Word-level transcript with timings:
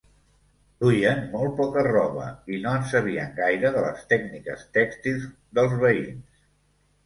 Duien 0.83 1.19
molt 1.33 1.53
poca 1.59 1.83
roba, 1.89 2.25
i 2.57 2.63
no 2.65 2.73
en 2.79 2.89
sabien 2.93 3.31
gaire 3.43 3.73
de 3.77 3.87
les 3.87 4.03
tècniques 4.17 4.67
tèxtils 4.81 5.31
dels 5.61 5.81
veïns. 5.87 6.29